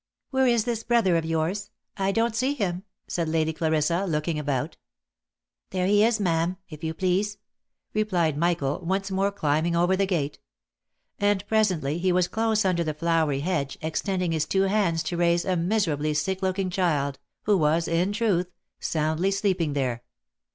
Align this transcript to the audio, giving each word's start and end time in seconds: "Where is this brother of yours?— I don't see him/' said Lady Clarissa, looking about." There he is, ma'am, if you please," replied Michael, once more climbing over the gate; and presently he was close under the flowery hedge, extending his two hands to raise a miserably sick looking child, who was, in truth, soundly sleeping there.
"Where 0.31 0.47
is 0.47 0.63
this 0.63 0.81
brother 0.83 1.15
of 1.15 1.25
yours?— 1.25 1.69
I 1.95 2.11
don't 2.11 2.35
see 2.35 2.55
him/' 2.55 2.81
said 3.07 3.29
Lady 3.29 3.53
Clarissa, 3.53 4.05
looking 4.05 4.39
about." 4.39 4.75
There 5.69 5.85
he 5.85 6.03
is, 6.03 6.19
ma'am, 6.19 6.57
if 6.71 6.83
you 6.83 6.95
please," 6.95 7.37
replied 7.93 8.35
Michael, 8.35 8.79
once 8.79 9.11
more 9.11 9.31
climbing 9.31 9.75
over 9.75 9.95
the 9.95 10.07
gate; 10.07 10.39
and 11.19 11.45
presently 11.45 11.99
he 11.99 12.11
was 12.11 12.27
close 12.27 12.65
under 12.65 12.83
the 12.83 12.95
flowery 12.95 13.41
hedge, 13.41 13.77
extending 13.83 14.31
his 14.31 14.47
two 14.47 14.63
hands 14.63 15.03
to 15.03 15.17
raise 15.17 15.45
a 15.45 15.55
miserably 15.55 16.15
sick 16.15 16.41
looking 16.41 16.71
child, 16.71 17.19
who 17.43 17.55
was, 17.55 17.87
in 17.87 18.11
truth, 18.11 18.49
soundly 18.79 19.29
sleeping 19.29 19.73
there. 19.73 20.01